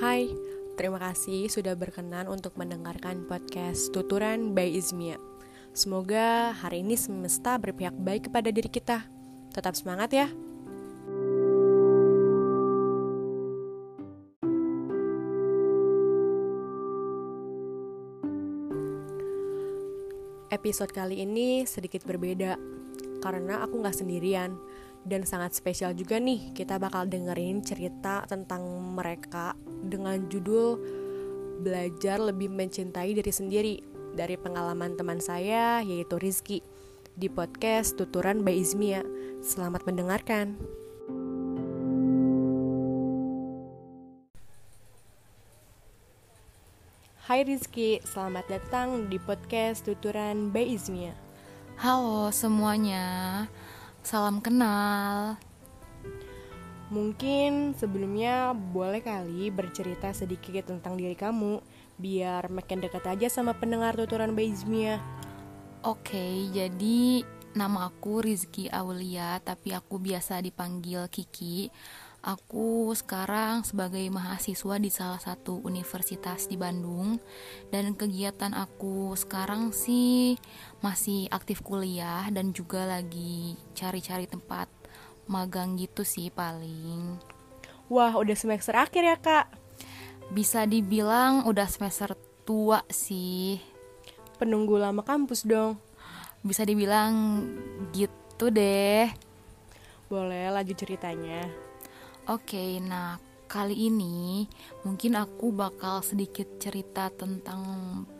[0.00, 0.32] Hai,
[0.80, 5.20] terima kasih sudah berkenan untuk mendengarkan podcast Tuturan by Izmia.
[5.76, 9.04] Semoga hari ini semesta berpihak baik kepada diri kita.
[9.52, 10.32] Tetap semangat ya.
[20.48, 22.56] Episode kali ini sedikit berbeda
[23.20, 24.56] karena aku nggak sendirian
[25.04, 28.64] dan sangat spesial juga nih kita bakal dengerin cerita tentang
[28.96, 30.80] mereka dengan judul
[31.60, 33.76] belajar lebih mencintai diri sendiri
[34.16, 36.64] dari pengalaman teman saya yaitu Rizky
[37.14, 39.04] di podcast Tuturan by Izmia.
[39.44, 40.56] Selamat mendengarkan.
[47.30, 51.14] Hai Rizky, selamat datang di podcast Tuturan by Izmia.
[51.78, 53.46] Halo semuanya,
[54.02, 55.38] salam kenal.
[56.90, 61.62] Mungkin sebelumnya boleh kali bercerita sedikit tentang diri kamu
[62.02, 64.98] biar makin dekat aja sama pendengar tuturan by Izmia.
[65.86, 67.22] Oke, jadi
[67.54, 71.70] nama aku Rizky Aulia, tapi aku biasa dipanggil Kiki.
[72.20, 77.16] Aku sekarang sebagai mahasiswa di salah satu universitas di Bandung
[77.72, 80.36] dan kegiatan aku sekarang sih
[80.84, 84.79] masih aktif kuliah dan juga lagi cari-cari tempat
[85.30, 87.22] magang gitu sih paling.
[87.86, 89.46] Wah, udah semester akhir ya, Kak?
[90.34, 93.62] Bisa dibilang udah semester tua sih.
[94.42, 95.78] Penunggu lama kampus dong.
[96.42, 97.46] Bisa dibilang
[97.94, 99.06] gitu deh.
[100.10, 101.46] Boleh lanjut ceritanya.
[102.26, 103.18] Oke, nah
[103.50, 104.46] kali ini
[104.86, 107.62] mungkin aku bakal sedikit cerita tentang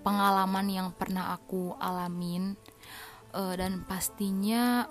[0.02, 2.58] pengalaman yang pernah aku alamin
[3.30, 4.90] uh, dan pastinya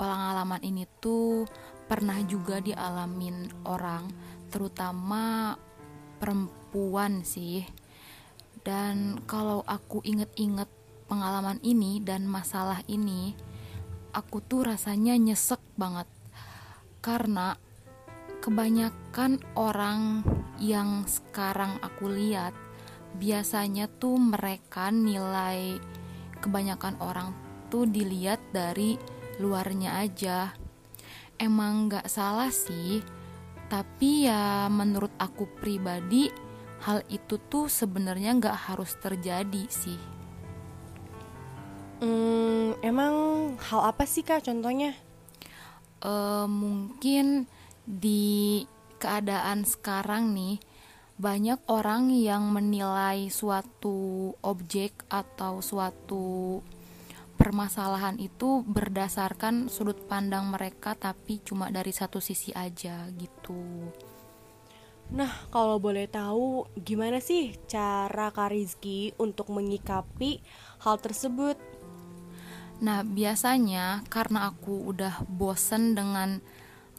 [0.00, 1.44] pengalaman ini tuh
[1.84, 4.08] pernah juga dialamin orang,
[4.48, 5.52] terutama
[6.16, 7.60] perempuan sih.
[8.64, 10.72] Dan kalau aku inget-inget
[11.04, 13.36] pengalaman ini dan masalah ini,
[14.16, 16.08] aku tuh rasanya nyesek banget
[17.00, 17.56] karena
[18.40, 20.24] kebanyakan orang
[20.60, 22.52] yang sekarang aku lihat
[23.16, 25.80] biasanya tuh mereka nilai
[26.44, 27.32] kebanyakan orang
[27.72, 29.00] tuh dilihat dari
[29.40, 30.52] luarnya aja.
[31.40, 33.00] Emang gak salah sih
[33.70, 36.26] tapi ya menurut aku pribadi
[36.82, 40.00] hal itu tuh sebenarnya gak harus terjadi sih.
[42.02, 43.14] Hmm, emang
[43.62, 44.96] hal apa sih kak contohnya?
[46.02, 47.46] Uh, mungkin
[47.84, 48.64] di
[48.98, 50.58] keadaan sekarang nih
[51.20, 56.58] banyak orang yang menilai suatu objek atau suatu
[57.40, 63.88] permasalahan itu berdasarkan sudut pandang mereka tapi cuma dari satu sisi aja gitu.
[65.10, 70.44] Nah, kalau boleh tahu gimana sih cara Kak Rizky untuk menyikapi
[70.84, 71.56] hal tersebut?
[72.84, 76.44] Nah, biasanya karena aku udah bosen dengan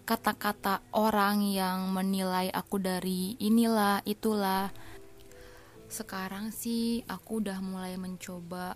[0.10, 4.74] kata-kata orang yang menilai aku dari inilah itulah
[5.88, 8.76] sekarang sih aku udah mulai mencoba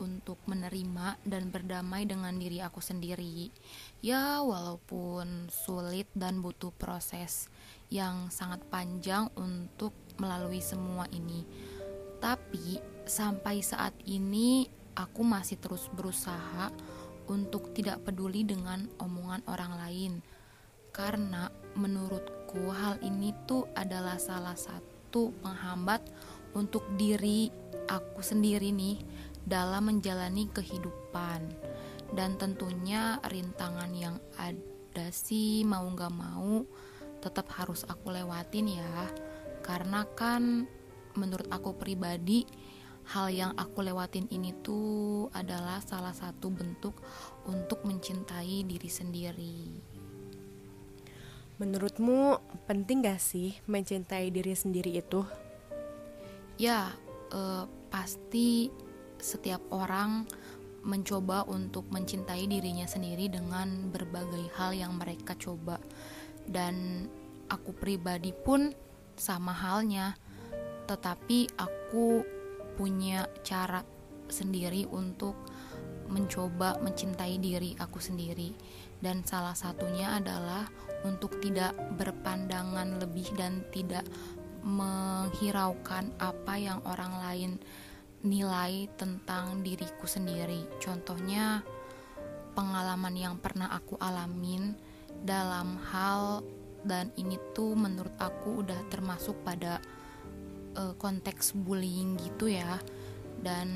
[0.00, 3.52] untuk menerima dan berdamai dengan diri aku sendiri.
[4.00, 7.52] Ya walaupun sulit dan butuh proses
[7.92, 11.44] yang sangat panjang untuk melalui semua ini.
[12.18, 14.64] Tapi sampai saat ini
[14.96, 16.72] aku masih terus berusaha
[17.30, 20.12] untuk tidak peduli dengan omongan orang lain.
[20.90, 21.46] Karena
[21.78, 26.02] menurutku hal ini tuh adalah salah satu penghambat
[26.54, 27.50] untuk diri
[27.86, 28.98] aku sendiri nih
[29.46, 31.40] dalam menjalani kehidupan
[32.14, 36.66] dan tentunya rintangan yang ada sih mau gak mau
[37.20, 39.06] tetap harus aku lewatin ya
[39.60, 40.66] karena kan
[41.14, 42.48] menurut aku pribadi
[43.10, 46.94] hal yang aku lewatin ini tuh adalah salah satu bentuk
[47.50, 49.60] untuk mencintai diri sendiri.
[51.58, 55.26] Menurutmu penting gak sih mencintai diri sendiri itu?
[56.56, 56.94] Ya,
[57.34, 58.70] eh, pasti
[59.20, 60.26] setiap orang
[60.80, 65.76] mencoba untuk mencintai dirinya sendiri dengan berbagai hal yang mereka coba.
[66.48, 67.04] Dan
[67.52, 68.72] aku pribadi pun
[69.14, 70.16] sama halnya,
[70.88, 72.24] tetapi aku
[72.80, 73.84] punya cara
[74.32, 75.36] sendiri untuk
[76.10, 78.50] mencoba mencintai diri aku sendiri
[78.98, 80.66] dan salah satunya adalah
[81.06, 84.04] untuk tidak berpandangan lebih dan tidak
[84.60, 87.52] menghiraukan apa yang orang lain
[88.20, 90.68] nilai tentang diriku sendiri.
[90.80, 91.64] Contohnya
[92.52, 94.76] pengalaman yang pernah aku alamin
[95.24, 96.44] dalam hal
[96.84, 99.80] dan ini tuh menurut aku udah termasuk pada
[100.76, 102.80] uh, konteks bullying gitu ya
[103.40, 103.68] dan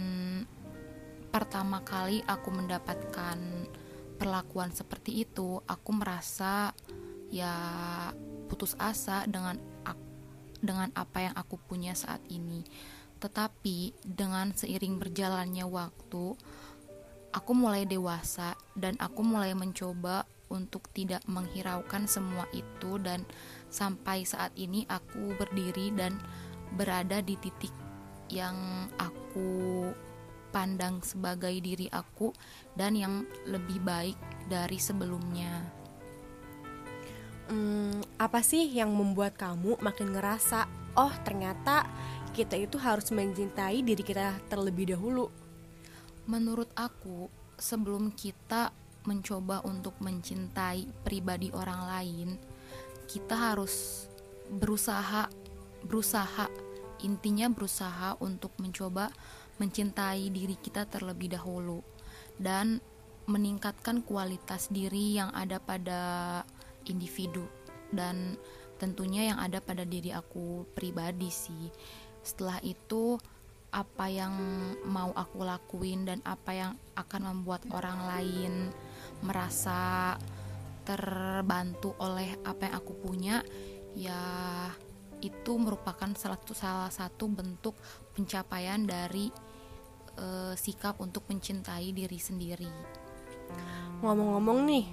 [1.29, 3.39] pertama kali aku mendapatkan
[4.17, 6.73] perlakuan seperti itu aku merasa
[7.29, 7.53] ya
[8.49, 9.59] putus asa dengan
[10.65, 12.65] dengan apa yang aku punya saat ini
[13.25, 16.37] tetapi dengan seiring berjalannya waktu
[17.33, 23.25] aku mulai dewasa dan aku mulai mencoba untuk tidak menghiraukan semua itu dan
[23.73, 26.21] sampai saat ini aku berdiri dan
[26.77, 27.73] berada di titik
[28.29, 29.89] yang aku
[30.53, 32.31] pandang sebagai diri aku
[32.79, 35.84] dan yang lebih baik dari sebelumnya.
[37.45, 40.65] Hmm, apa sih yang membuat kamu makin ngerasa,
[40.97, 41.85] oh ternyata
[42.33, 45.29] kita itu harus mencintai diri kita terlebih dahulu?
[46.25, 47.29] Menurut aku,
[47.61, 48.73] sebelum kita
[49.05, 52.29] mencoba untuk mencintai pribadi orang lain,
[53.05, 54.09] kita harus
[54.49, 55.29] berusaha
[55.85, 56.49] berusaha
[57.05, 59.13] intinya berusaha untuk mencoba
[59.61, 61.85] mencintai diri kita terlebih dahulu
[62.41, 62.81] dan
[63.29, 66.01] meningkatkan kualitas diri yang ada pada
[66.87, 67.47] individu
[67.95, 68.37] dan
[68.77, 71.71] tentunya yang ada pada diri aku pribadi sih.
[72.25, 73.17] Setelah itu
[73.75, 74.35] apa yang
[74.87, 78.71] mau aku lakuin dan apa yang akan membuat orang lain
[79.27, 80.15] merasa
[80.87, 83.37] terbantu oleh apa yang aku punya
[83.99, 84.21] ya
[85.25, 87.75] itu merupakan salah satu salah satu bentuk
[88.13, 89.33] pencapaian dari
[90.21, 92.71] uh, sikap untuk mencintai diri sendiri.
[94.05, 94.85] Ngomong-ngomong nih,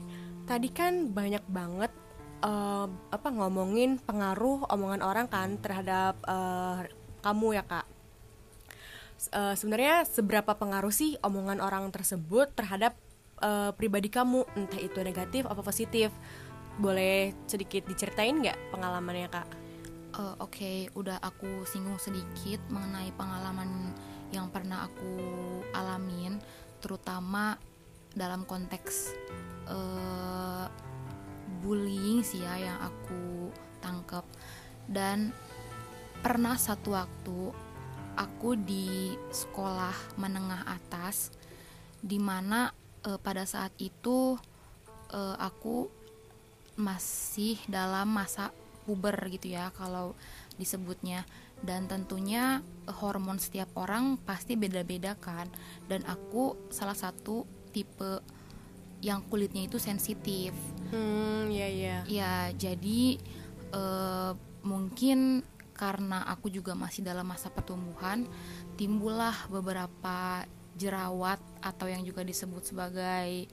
[0.52, 1.96] tadi kan banyak banget
[2.44, 6.84] uh, apa ngomongin pengaruh omongan orang kan terhadap uh,
[7.24, 7.88] kamu ya kak.
[9.32, 13.00] Uh, Sebenarnya seberapa pengaruh sih omongan orang tersebut terhadap
[13.40, 16.12] uh, pribadi kamu entah itu negatif apa positif
[16.76, 19.48] boleh sedikit diceritain nggak pengalamannya kak?
[20.12, 23.96] Uh, Oke, okay, udah aku singgung sedikit mengenai pengalaman
[24.36, 25.16] yang pernah aku
[25.72, 26.44] alamin,
[26.84, 27.56] terutama
[28.12, 29.16] dalam konteks
[29.72, 30.68] uh,
[31.64, 34.28] bullying sih ya yang aku tangkap.
[34.86, 35.32] Dan
[36.20, 37.40] pernah satu waktu
[38.20, 41.32] aku di sekolah menengah atas
[42.04, 42.70] di mana
[43.08, 44.36] uh, pada saat itu
[45.16, 45.88] uh, aku
[46.76, 48.50] masih dalam masa
[48.84, 50.18] puber gitu ya kalau
[50.60, 51.24] disebutnya.
[51.62, 55.46] Dan tentunya hormon setiap orang pasti beda-beda kan.
[55.86, 58.41] Dan aku salah satu tipe
[59.02, 60.54] yang kulitnya itu sensitif.
[60.94, 61.98] Hmm, ya ya.
[62.06, 63.18] Ya, jadi
[63.74, 65.42] uh, mungkin
[65.74, 68.30] karena aku juga masih dalam masa pertumbuhan,
[68.78, 70.46] timbullah beberapa
[70.78, 73.50] jerawat atau yang juga disebut sebagai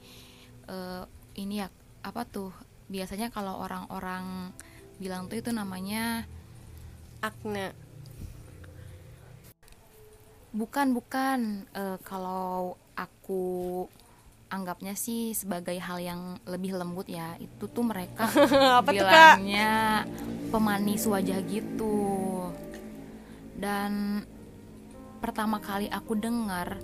[0.69, 1.03] uh,
[1.35, 1.67] ini ya
[2.05, 2.53] apa tuh
[2.87, 4.55] biasanya kalau orang-orang
[4.97, 6.25] bilang tuh itu namanya
[7.19, 7.75] akne
[10.55, 13.85] bukan bukan uh, kalau aku
[14.49, 18.25] anggapnya sih sebagai hal yang lebih lembut ya itu tuh mereka
[18.81, 22.49] Apa bilangnya tuh, pemanis wajah gitu.
[23.53, 24.23] Dan
[25.21, 26.81] pertama kali aku dengar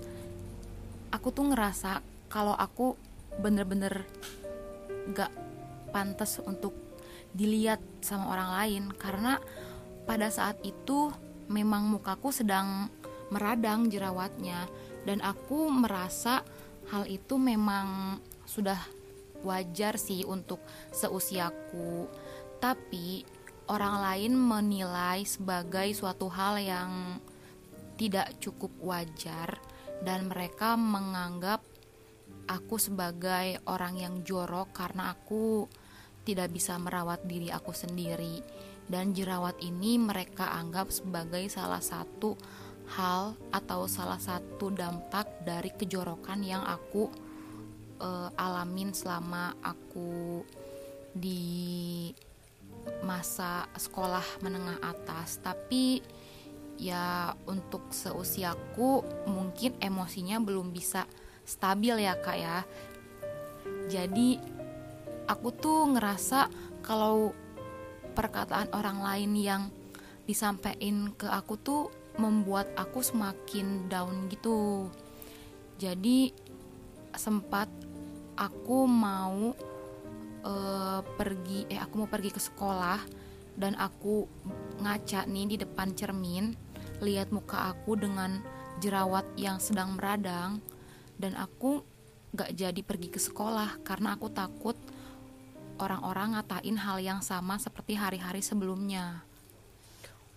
[1.09, 2.93] aku tuh ngerasa kalau aku
[3.41, 4.05] bener-bener
[5.15, 5.31] gak
[5.89, 6.75] pantas untuk
[7.33, 8.83] dilihat sama orang lain.
[8.93, 9.41] Karena
[10.05, 11.09] pada saat itu
[11.49, 12.93] memang mukaku sedang
[13.33, 14.69] meradang jerawatnya
[15.05, 16.45] dan aku merasa
[16.91, 18.77] hal itu memang sudah
[19.45, 20.61] wajar sih untuk
[20.93, 22.09] seusiaku.
[22.61, 23.25] Tapi
[23.69, 26.91] orang lain menilai sebagai suatu hal yang
[27.95, 29.57] tidak cukup wajar
[30.03, 31.63] dan mereka menganggap
[32.45, 35.65] aku sebagai orang yang jorok karena aku
[36.25, 38.41] tidak bisa merawat diri aku sendiri.
[38.85, 42.37] Dan jerawat ini mereka anggap sebagai salah satu
[42.93, 47.09] hal atau salah satu dampak dari kejorokan yang aku
[47.99, 50.45] uh, alamin selama aku
[51.15, 52.11] di
[53.01, 55.41] masa sekolah menengah atas.
[55.41, 56.03] Tapi
[56.75, 59.01] ya untuk seusiaku
[59.31, 61.07] mungkin emosinya belum bisa
[61.47, 62.57] stabil ya kak ya.
[63.89, 64.37] Jadi
[65.25, 66.49] aku tuh ngerasa
[66.85, 67.33] kalau
[68.13, 69.63] perkataan orang lain yang
[70.25, 71.83] disampaikan ke aku tuh
[72.15, 74.89] membuat aku semakin down gitu
[75.75, 76.31] jadi
[77.15, 77.67] sempat
[78.35, 79.55] aku mau
[80.43, 82.99] uh, pergi eh aku mau pergi ke sekolah
[83.55, 84.27] dan aku
[84.83, 86.51] ngaca nih di depan cermin
[86.99, 88.43] lihat muka aku dengan
[88.83, 90.59] jerawat yang sedang meradang
[91.15, 91.83] dan aku
[92.35, 94.75] gak jadi pergi ke sekolah karena aku takut
[95.79, 99.23] orang-orang ngatain hal yang sama seperti hari-hari sebelumnya.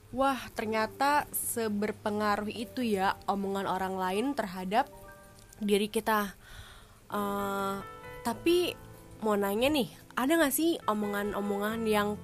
[0.09, 4.89] Wah, ternyata seberpengaruh itu ya omongan orang lain terhadap
[5.61, 6.33] diri kita.
[7.13, 7.85] Uh,
[8.25, 8.73] tapi
[9.21, 12.17] mau nanya nih, ada gak sih omongan-omongan yang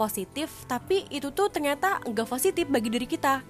[0.00, 3.44] positif, tapi itu tuh ternyata gak positif bagi diri kita?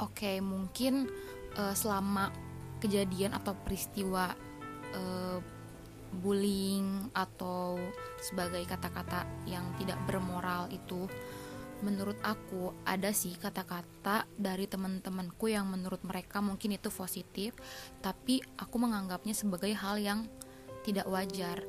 [0.00, 1.12] Oke, mungkin
[1.60, 2.32] uh, selama
[2.80, 4.32] kejadian atau peristiwa
[4.96, 5.38] uh,
[6.24, 7.76] bullying atau
[8.20, 11.08] sebagai kata-kata yang tidak bermoral itu
[11.82, 17.52] menurut aku ada sih kata-kata dari teman-temanku yang menurut mereka mungkin itu positif
[17.98, 20.24] tapi aku menganggapnya sebagai hal yang
[20.86, 21.62] tidak wajar.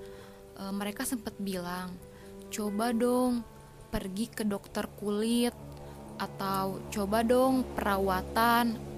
[0.58, 1.94] E, mereka sempat bilang
[2.54, 3.42] coba dong
[3.90, 5.54] pergi ke dokter kulit
[6.22, 8.94] atau coba dong perawatan.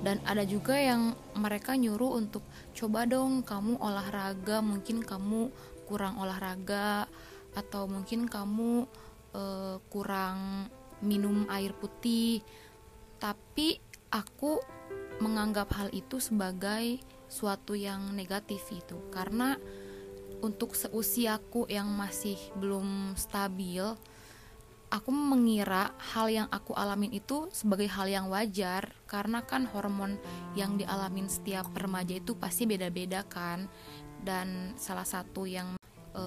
[0.00, 2.40] Dan ada juga yang mereka nyuruh untuk
[2.72, 5.52] coba dong kamu olahraga mungkin kamu
[5.84, 7.04] kurang olahraga
[7.52, 8.88] atau mungkin kamu
[9.34, 10.70] uh, kurang
[11.00, 12.44] minum air putih.
[13.20, 13.80] Tapi
[14.12, 14.60] aku
[15.20, 18.96] menganggap hal itu sebagai suatu yang negatif itu.
[19.12, 19.56] Karena
[20.40, 23.84] untuk seusiaku yang masih belum stabil
[24.90, 28.90] aku mengira hal yang aku alamin itu sebagai hal yang wajar.
[29.06, 30.18] Karena kan hormon
[30.58, 33.70] yang dialamin setiap remaja itu pasti beda-beda kan.
[34.20, 35.78] Dan salah satu yang
[36.12, 36.24] e,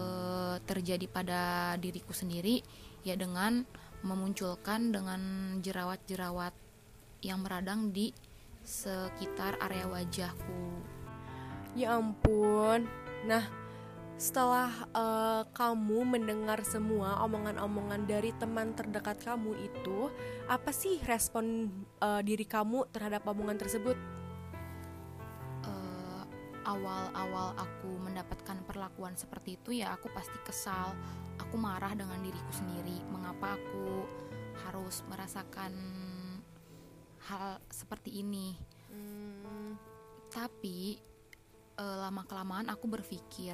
[0.64, 1.42] terjadi pada
[1.78, 2.64] diriku sendiri
[3.04, 3.68] ya dengan
[4.04, 5.22] memunculkan dengan
[5.64, 6.52] jerawat-jerawat
[7.24, 8.12] yang meradang di
[8.64, 10.84] sekitar area wajahku.
[11.76, 12.88] Ya ampun.
[13.24, 13.48] Nah,
[14.20, 20.12] setelah uh, kamu mendengar semua omongan-omongan dari teman terdekat kamu itu,
[20.52, 21.72] apa sih respon
[22.04, 23.96] uh, diri kamu terhadap omongan tersebut?
[26.64, 30.98] awal-awal aku mendapatkan perlakuan seperti itu ya aku pasti kesal.
[31.38, 32.98] Aku marah dengan diriku sendiri.
[33.14, 34.10] Mengapa aku
[34.66, 35.74] harus merasakan
[37.30, 38.58] hal seperti ini?
[38.94, 39.74] Hmm.
[40.34, 40.98] tapi
[41.78, 43.54] e, lama kelamaan aku berpikir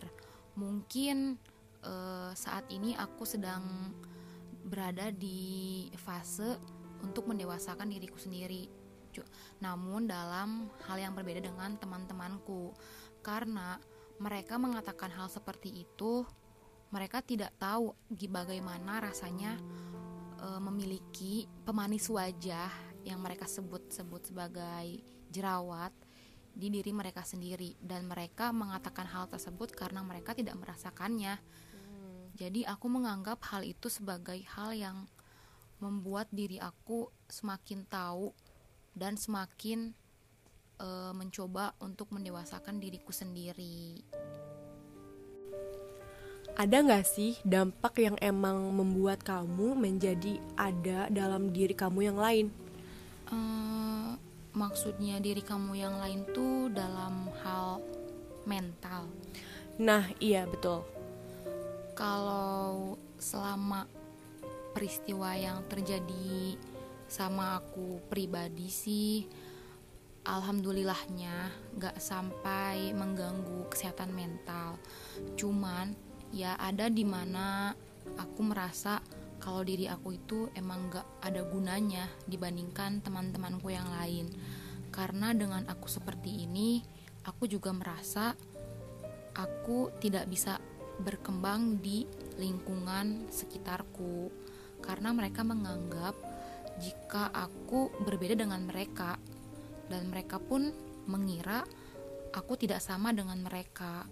[0.59, 1.35] mungkin
[1.79, 1.93] e,
[2.35, 3.91] saat ini aku sedang
[4.63, 6.59] berada di fase
[7.03, 8.67] untuk mendewasakan diriku sendiri.
[9.59, 12.71] Namun dalam hal yang berbeda dengan teman-temanku.
[13.19, 13.75] Karena
[14.19, 16.27] mereka mengatakan hal seperti itu
[16.89, 19.55] mereka tidak tahu bagaimana rasanya
[20.41, 22.69] e, memiliki pemanis wajah
[23.05, 24.99] yang mereka sebut-sebut sebagai
[25.29, 25.93] jerawat
[26.51, 31.39] di diri mereka sendiri dan mereka mengatakan hal tersebut karena mereka tidak merasakannya.
[32.35, 34.97] Jadi aku menganggap hal itu sebagai hal yang
[35.79, 38.35] membuat diri aku semakin tahu
[38.97, 39.95] dan semakin
[40.79, 44.01] uh, mencoba untuk mendewasakan diriku sendiri.
[46.59, 52.51] Ada nggak sih dampak yang emang membuat kamu menjadi ada dalam diri kamu yang lain?
[53.29, 54.17] Uh,
[54.51, 57.79] maksudnya diri kamu yang lain tuh dalam hal
[58.43, 59.07] mental.
[59.79, 60.83] Nah, iya betul.
[61.95, 63.87] Kalau selama
[64.75, 66.59] peristiwa yang terjadi
[67.07, 69.27] sama aku pribadi sih
[70.29, 71.49] alhamdulillahnya
[71.81, 74.77] gak sampai mengganggu kesehatan mental.
[75.33, 75.97] Cuman
[76.29, 77.73] ya ada di mana
[78.13, 79.01] aku merasa
[79.41, 84.29] kalau diri aku itu emang gak ada gunanya dibandingkan teman-temanku yang lain.
[84.93, 86.85] Karena dengan aku seperti ini
[87.25, 88.37] aku juga merasa
[89.33, 90.61] aku tidak bisa
[91.01, 92.05] berkembang di
[92.37, 94.29] lingkungan sekitarku.
[94.79, 96.13] Karena mereka menganggap
[96.79, 99.19] jika aku berbeda dengan mereka
[99.89, 100.71] dan mereka pun
[101.09, 101.65] mengira
[102.31, 104.05] aku tidak sama dengan mereka.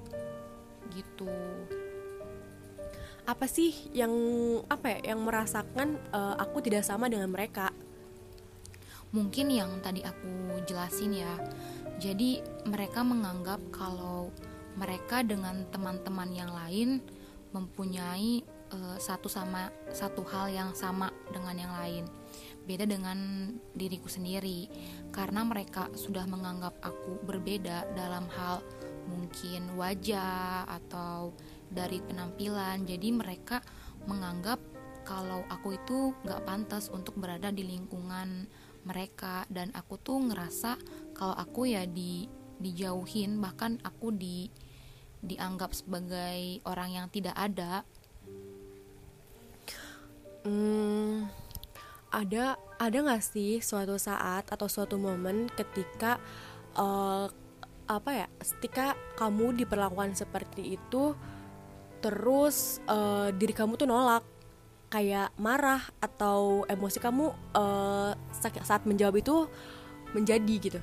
[0.92, 1.30] Gitu.
[3.28, 4.12] Apa sih yang
[4.72, 7.70] apa ya yang merasakan uh, aku tidak sama dengan mereka?
[9.14, 11.34] Mungkin yang tadi aku jelasin ya.
[11.98, 14.30] Jadi mereka menganggap kalau
[14.78, 17.02] mereka dengan teman-teman yang lain
[17.52, 22.04] mempunyai uh, satu sama satu hal yang sama dengan yang lain
[22.68, 24.68] beda dengan diriku sendiri.
[25.16, 28.60] Karena mereka sudah menganggap aku berbeda dalam hal
[29.08, 31.32] mungkin wajah atau
[31.72, 32.84] dari penampilan.
[32.84, 33.64] Jadi mereka
[34.04, 34.60] menganggap
[35.08, 38.46] kalau aku itu gak pantas untuk berada di lingkungan
[38.84, 39.48] mereka.
[39.48, 40.76] Dan aku tuh ngerasa
[41.16, 42.28] kalau aku ya di
[42.60, 44.52] dijauhin bahkan aku di
[45.24, 47.88] dianggap sebagai orang yang tidak ada.
[50.44, 51.47] Hmm
[52.12, 56.22] ada ada nggak sih suatu saat atau suatu momen ketika
[56.78, 57.28] uh,
[57.88, 61.16] apa ya ketika kamu diperlakukan seperti itu
[62.04, 64.24] terus uh, diri kamu tuh nolak
[64.88, 68.12] kayak marah atau emosi kamu uh,
[68.64, 69.36] saat menjawab itu
[70.16, 70.80] menjadi gitu?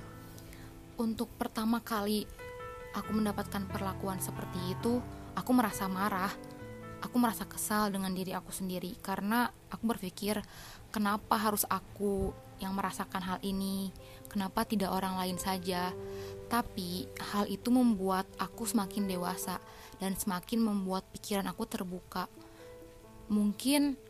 [1.00, 2.28] Untuk pertama kali
[2.93, 5.00] aku mendapatkan perlakuan seperti itu
[5.35, 6.31] aku merasa marah
[7.04, 10.40] aku merasa kesal dengan diri aku sendiri karena aku berpikir
[10.88, 12.32] kenapa harus aku
[12.64, 13.92] yang merasakan hal ini?
[14.32, 15.92] Kenapa tidak orang lain saja?
[16.49, 19.61] Tapi hal itu membuat aku semakin dewasa
[20.00, 22.25] dan semakin membuat pikiran aku terbuka.
[23.28, 24.00] Mungkin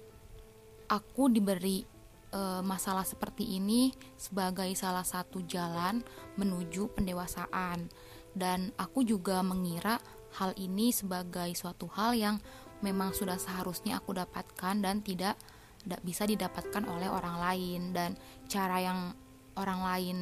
[0.86, 1.82] aku diberi
[2.30, 6.00] e, masalah seperti ini sebagai salah satu jalan
[6.38, 7.90] menuju pendewasaan.
[8.34, 10.02] Dan aku juga mengira
[10.34, 12.36] hal ini sebagai suatu hal yang
[12.84, 15.40] memang sudah seharusnya aku dapatkan dan tidak
[15.84, 17.80] tidak bisa didapatkan oleh orang lain.
[17.96, 19.16] Dan cara yang
[19.56, 20.18] orang lain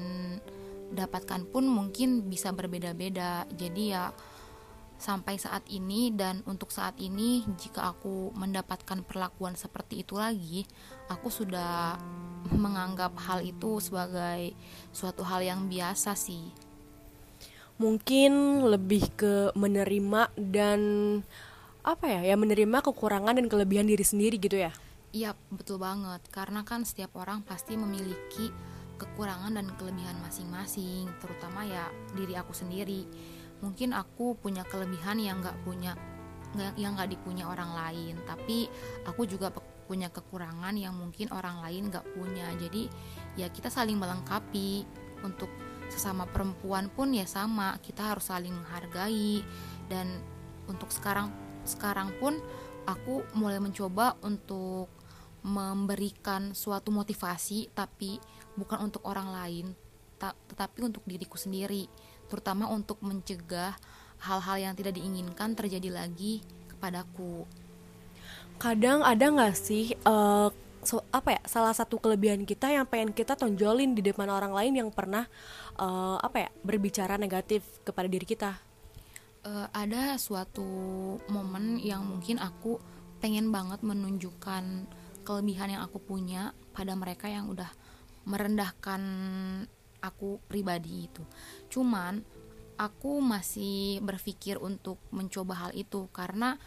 [0.94, 3.50] dapatkan pun mungkin bisa berbeda-beda.
[3.50, 4.14] Jadi ya
[5.02, 10.62] sampai saat ini dan untuk saat ini jika aku mendapatkan perlakuan seperti itu lagi
[11.10, 11.98] aku sudah
[12.54, 14.54] menganggap hal itu sebagai
[14.94, 16.54] suatu hal yang biasa sih.
[17.82, 20.80] Mungkin lebih ke menerima dan
[21.82, 24.70] apa ya ya menerima kekurangan dan kelebihan diri sendiri gitu ya?
[25.12, 26.22] Iya betul banget.
[26.30, 28.48] Karena kan setiap orang pasti memiliki
[29.02, 33.04] kekurangan dan kelebihan masing-masing terutama ya diri aku sendiri.
[33.60, 35.98] Mungkin aku punya kelebihan yang nggak punya
[36.78, 38.14] yang nggak dipunya orang lain.
[38.22, 38.70] Tapi
[39.02, 39.50] aku juga
[39.90, 42.46] punya kekurangan yang mungkin orang lain nggak punya.
[42.56, 42.86] Jadi
[43.34, 45.02] ya kita saling melengkapi.
[45.22, 45.46] Untuk
[45.86, 49.42] sesama perempuan pun ya sama kita harus saling menghargai.
[49.90, 50.18] Dan
[50.70, 52.38] untuk sekarang sekarang pun
[52.86, 54.90] aku mulai mencoba untuk
[55.42, 58.18] memberikan suatu motivasi tapi
[58.54, 59.66] bukan untuk orang lain
[60.22, 61.90] tetapi untuk diriku sendiri
[62.30, 63.74] terutama untuk mencegah
[64.22, 67.42] hal-hal yang tidak diinginkan terjadi lagi kepadaku.
[68.62, 70.46] Kadang ada nggak sih uh,
[70.86, 74.78] so, apa ya salah satu kelebihan kita yang pengen kita tonjolin di depan orang lain
[74.78, 75.26] yang pernah
[75.74, 78.71] uh, apa ya berbicara negatif kepada diri kita?
[79.42, 80.62] Uh, ada suatu
[81.26, 82.78] momen yang mungkin aku
[83.18, 84.86] pengen banget menunjukkan
[85.26, 87.70] kelebihan yang aku punya pada mereka yang udah
[88.26, 89.02] merendahkan
[90.02, 91.22] aku pribadi itu.
[91.70, 92.22] Cuman
[92.78, 96.58] aku masih berpikir untuk mencoba hal itu karena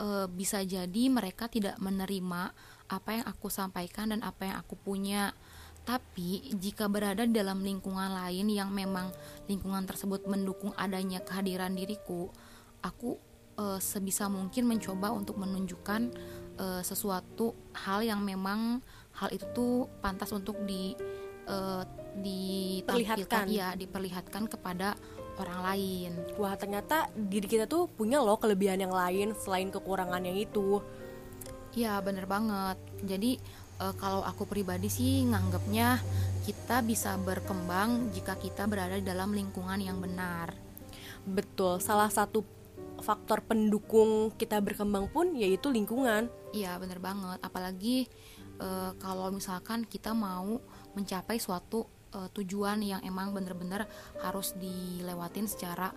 [0.00, 2.56] e, bisa jadi mereka tidak menerima
[2.86, 5.36] apa yang aku sampaikan dan apa yang aku punya
[5.86, 9.14] tapi jika berada dalam lingkungan lain yang memang
[9.46, 12.26] lingkungan tersebut mendukung adanya kehadiran diriku,
[12.82, 13.14] aku
[13.54, 16.10] e, sebisa mungkin mencoba untuk menunjukkan
[16.58, 17.54] e, sesuatu
[17.86, 18.82] hal yang memang
[19.14, 20.98] hal itu tuh pantas untuk di
[21.46, 21.56] e,
[22.18, 24.98] diperlihatkan ya diperlihatkan kepada
[25.38, 26.12] orang lain.
[26.34, 30.82] Wah ternyata diri kita tuh punya loh kelebihan yang lain selain kekurangan yang itu.
[31.78, 32.80] Ya bener banget.
[33.04, 33.36] Jadi
[33.80, 36.00] e, kalau aku pribadi sih nganggapnya
[36.44, 40.54] kita bisa berkembang jika kita berada di dalam lingkungan yang benar.
[41.26, 41.82] Betul.
[41.82, 42.44] Salah satu
[43.02, 46.32] faktor pendukung kita berkembang pun yaitu lingkungan.
[46.56, 47.38] Iya bener banget.
[47.44, 48.08] Apalagi
[48.58, 48.68] e,
[49.00, 50.58] kalau misalkan kita mau
[50.96, 53.84] mencapai suatu uh, tujuan yang emang bener-bener
[54.24, 55.92] harus dilewatin secara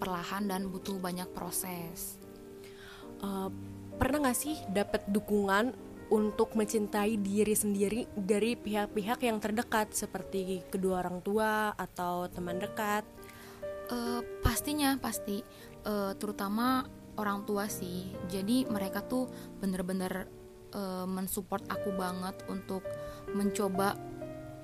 [0.00, 2.16] perlahan dan butuh banyak proses.
[3.20, 3.52] Uh,
[3.98, 5.74] pernah nggak sih dapat dukungan
[6.08, 13.04] untuk mencintai diri sendiri dari pihak-pihak yang terdekat seperti kedua orang tua atau teman dekat?
[13.88, 15.40] Uh, pastinya pasti,
[15.88, 16.84] uh, terutama
[17.16, 18.12] orang tua sih.
[18.28, 19.28] Jadi mereka tuh
[19.60, 20.28] bener-bener
[20.76, 22.84] uh, mensupport aku banget untuk
[23.32, 23.96] mencoba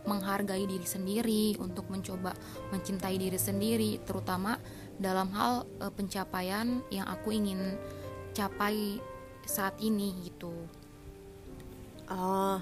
[0.05, 2.37] menghargai diri sendiri, untuk mencoba
[2.69, 4.61] mencintai diri sendiri, terutama
[5.01, 7.81] dalam hal e, pencapaian yang aku ingin
[8.37, 9.01] capai
[9.49, 10.53] saat ini gitu.
[12.11, 12.59] Uh,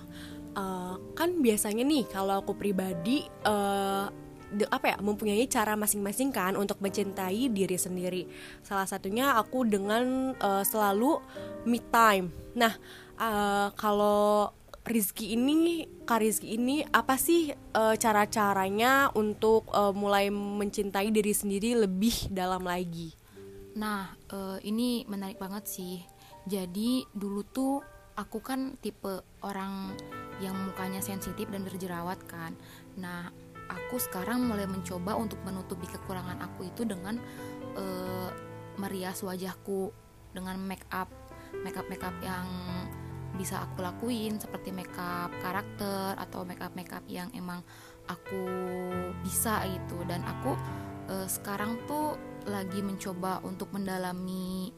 [0.54, 4.06] uh, kan biasanya nih kalau aku pribadi uh,
[4.52, 8.22] de, apa ya mempunyai cara masing-masing kan untuk mencintai diri sendiri.
[8.60, 11.18] Salah satunya aku dengan uh, selalu
[11.64, 12.28] me time.
[12.54, 12.76] Nah,
[13.16, 14.52] uh, kalau
[14.82, 21.78] Rizky ini, Kak Rizky ini apa sih uh, cara-caranya untuk uh, mulai mencintai diri sendiri
[21.86, 23.14] lebih dalam lagi?
[23.78, 26.02] Nah, uh, ini menarik banget sih.
[26.50, 27.78] Jadi dulu tuh
[28.16, 29.96] aku kan tipe orang
[30.40, 32.56] yang mukanya sensitif dan berjerawat kan.
[32.98, 33.30] Nah,
[33.70, 37.16] aku sekarang mulai mencoba untuk menutupi kekurangan aku itu dengan
[37.78, 38.28] uh,
[38.76, 39.92] merias wajahku
[40.32, 41.08] dengan make up,
[41.62, 42.48] make up make up yang
[43.32, 47.64] bisa aku lakuin seperti makeup karakter atau makeup makeup yang emang
[48.04, 48.44] aku
[49.24, 50.52] bisa gitu dan aku
[51.08, 54.68] uh, sekarang tuh lagi mencoba untuk mendalami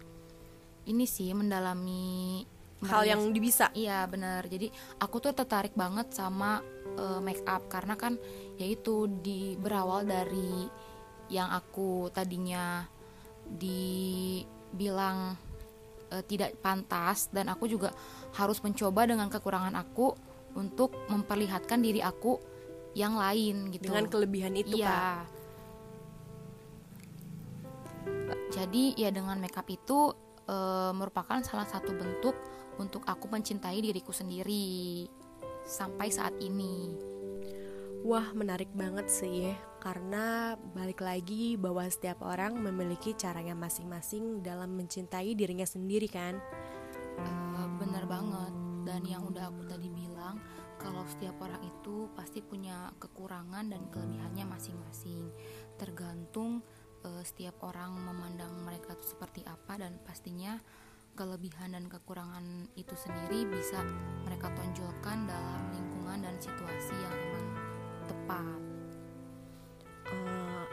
[0.87, 2.45] ini sih mendalami
[2.85, 4.69] hal yang bisa iya benar jadi
[5.01, 6.61] aku tuh tertarik banget sama
[6.99, 8.21] uh, make up karena kan
[8.61, 10.69] yaitu di berawal dari
[11.33, 12.85] yang aku tadinya
[13.49, 15.37] dibilang
[16.13, 17.93] uh, tidak pantas dan aku juga
[18.37, 20.15] harus mencoba dengan kekurangan aku
[20.55, 22.39] untuk memperlihatkan diri aku
[22.95, 23.91] yang lain gitu.
[23.91, 25.27] Dengan kelebihan itu iya.
[28.55, 30.15] jadi ya dengan makeup itu
[30.47, 30.57] e,
[30.95, 32.39] merupakan salah satu bentuk
[32.79, 35.07] untuk aku mencintai diriku sendiri
[35.65, 36.95] sampai saat ini.
[38.05, 44.77] Wah, menarik banget sih ya, karena balik lagi bahwa setiap orang memiliki caranya masing-masing dalam
[44.77, 46.37] mencintai dirinya sendiri kan.
[47.17, 48.53] Uh, bener banget,
[48.85, 50.37] dan yang udah aku tadi bilang,
[50.77, 55.33] kalau setiap orang itu pasti punya kekurangan dan kelebihannya masing-masing,
[55.81, 56.61] tergantung
[57.09, 60.61] uh, setiap orang memandang mereka itu seperti apa dan pastinya
[61.15, 63.81] kelebihan dan kekurangan itu sendiri bisa
[64.27, 67.47] mereka tonjolkan dalam lingkungan dan situasi yang emang
[68.11, 68.61] tepat.
[70.11, 70.67] Uh,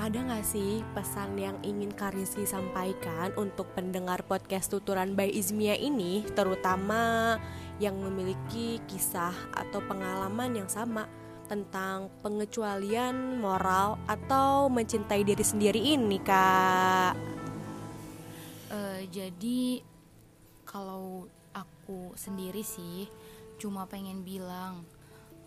[0.00, 6.24] ada nggak sih pesan yang ingin Kariski sampaikan untuk pendengar podcast tuturan by Izmia ini,
[6.32, 7.36] terutama
[7.78, 11.06] yang memiliki kisah atau pengalaman yang sama
[11.46, 17.31] tentang pengecualian moral atau mencintai diri sendiri ini, kak?
[19.06, 19.82] Jadi
[20.66, 23.10] kalau aku sendiri sih
[23.60, 24.82] cuma pengen bilang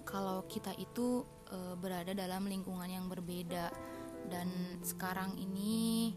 [0.06, 3.74] kalau kita itu e, berada dalam lingkungan yang berbeda.
[4.26, 4.50] Dan
[4.82, 6.13] sekarang ini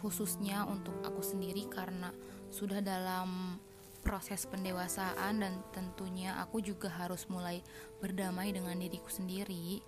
[0.00, 2.08] khususnya untuk aku sendiri karena
[2.48, 3.60] sudah dalam
[4.00, 7.60] proses pendewasaan dan tentunya aku juga harus mulai
[8.00, 9.84] berdamai dengan diriku sendiri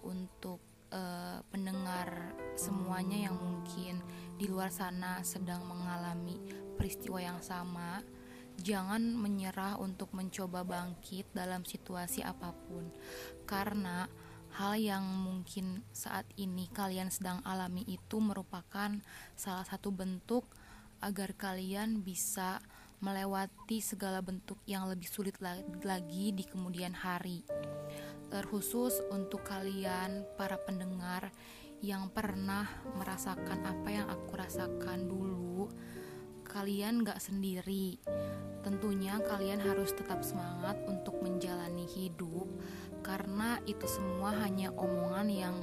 [0.00, 0.56] untuk
[0.88, 4.00] uh, pendengar semuanya yang mungkin
[4.42, 6.34] di luar sana sedang mengalami
[6.74, 8.02] peristiwa yang sama,
[8.58, 12.90] jangan menyerah untuk mencoba bangkit dalam situasi apa pun,
[13.46, 14.10] karena
[14.58, 18.90] hal yang mungkin saat ini kalian sedang alami itu merupakan
[19.38, 20.42] salah satu bentuk
[20.98, 22.58] agar kalian bisa
[22.98, 25.38] melewati segala bentuk yang lebih sulit
[25.86, 27.46] lagi di kemudian hari.
[28.26, 31.30] Terkhusus untuk kalian para pendengar
[31.82, 32.64] yang pernah
[32.94, 35.66] merasakan apa yang aku rasakan dulu
[36.46, 37.98] kalian gak sendiri.
[38.62, 42.46] Tentunya kalian harus tetap semangat untuk menjalani hidup
[43.02, 45.56] karena itu semua hanya omongan yang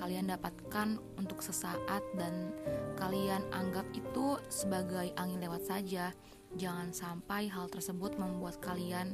[0.00, 2.56] kalian dapatkan untuk sesaat dan
[2.96, 6.16] kalian anggap itu sebagai angin lewat saja.
[6.56, 9.12] Jangan sampai hal tersebut membuat kalian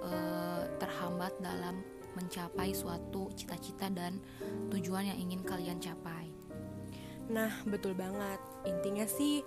[0.00, 1.84] uh, terhambat dalam
[2.16, 4.18] mencapai suatu cita-cita dan
[4.70, 6.30] tujuan yang ingin kalian capai.
[7.30, 8.40] Nah, betul banget.
[8.68, 9.40] Intinya sih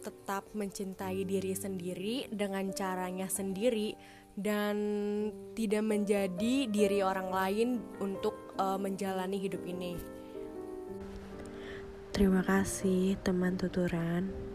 [0.00, 3.92] tetap mencintai diri sendiri dengan caranya sendiri
[4.32, 4.76] dan
[5.52, 7.68] tidak menjadi diri orang lain
[8.00, 10.00] untuk uh, menjalani hidup ini.
[12.10, 14.49] Terima kasih teman tuturan.